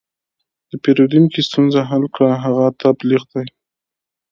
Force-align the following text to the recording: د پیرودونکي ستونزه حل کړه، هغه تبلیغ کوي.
د 0.69 0.71
پیرودونکي 0.83 1.39
ستونزه 1.47 1.81
حل 1.89 2.03
کړه، 2.15 2.31
هغه 2.45 2.65
تبلیغ 2.83 3.21
کوي. 3.31 3.49